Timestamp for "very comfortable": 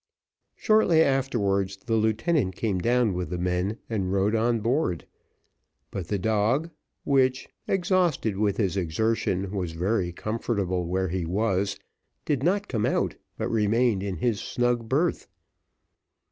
9.73-10.87